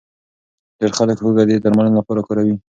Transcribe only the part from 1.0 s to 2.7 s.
هوږه د درملنې لپاره کاروي.